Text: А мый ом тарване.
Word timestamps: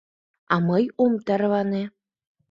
А 0.53 0.55
мый 0.67 0.83
ом 1.03 1.13
тарване. 1.25 1.83